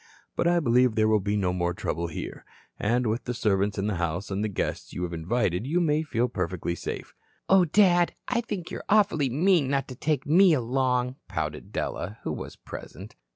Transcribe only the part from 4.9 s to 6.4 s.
you have invited, you may feel